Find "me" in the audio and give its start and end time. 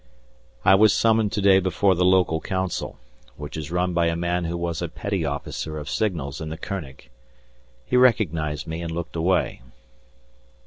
8.65-8.81